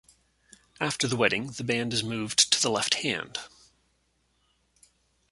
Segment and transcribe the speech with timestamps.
[0.79, 3.37] After the wedding, the band is moved to the left hand.